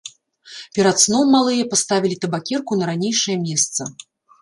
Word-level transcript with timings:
Перад 0.77 0.97
сном 1.03 1.25
малыя 1.37 1.69
паставілі 1.75 2.19
табакерку 2.25 2.71
на 2.83 2.91
ранейшае 2.95 3.37
месца. 3.49 3.81